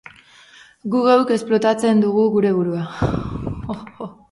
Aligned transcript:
Guk 0.93 1.09
geuk 1.09 1.33
esplotatzen 1.35 2.03
dugu 2.07 2.25
geure 2.39 2.55
burua. 2.57 4.11